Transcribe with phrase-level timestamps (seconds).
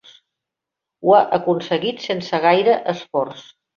[1.05, 3.45] Ho ha aconseguit sense gaire esforç.